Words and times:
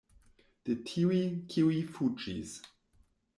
De 0.69 0.77
tiuj, 0.87 1.19
kiuj 1.51 1.77
fuĝis. 1.93 2.55